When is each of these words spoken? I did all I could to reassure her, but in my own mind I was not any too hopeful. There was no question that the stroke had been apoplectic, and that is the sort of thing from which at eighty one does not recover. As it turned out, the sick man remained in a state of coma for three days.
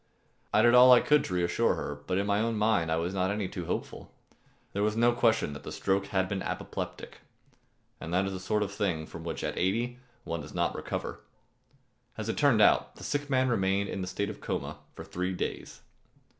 I 0.51 0.63
did 0.63 0.73
all 0.73 0.91
I 0.91 0.99
could 0.99 1.23
to 1.25 1.35
reassure 1.35 1.75
her, 1.75 1.99
but 2.07 2.17
in 2.17 2.25
my 2.25 2.39
own 2.39 2.55
mind 2.57 2.91
I 2.91 2.95
was 2.95 3.13
not 3.13 3.29
any 3.29 3.47
too 3.47 3.67
hopeful. 3.67 4.11
There 4.73 4.81
was 4.81 4.95
no 4.97 5.11
question 5.13 5.53
that 5.53 5.61
the 5.61 5.71
stroke 5.71 6.07
had 6.07 6.27
been 6.27 6.41
apoplectic, 6.41 7.19
and 7.99 8.11
that 8.11 8.25
is 8.25 8.31
the 8.33 8.39
sort 8.39 8.63
of 8.63 8.71
thing 8.71 9.05
from 9.05 9.23
which 9.23 9.43
at 9.43 9.59
eighty 9.59 9.99
one 10.23 10.41
does 10.41 10.55
not 10.55 10.73
recover. 10.73 11.19
As 12.17 12.29
it 12.29 12.37
turned 12.37 12.63
out, 12.63 12.95
the 12.95 13.03
sick 13.03 13.29
man 13.29 13.47
remained 13.49 13.89
in 13.89 14.03
a 14.03 14.07
state 14.07 14.31
of 14.31 14.41
coma 14.41 14.79
for 14.95 15.03
three 15.05 15.33
days. 15.33 15.81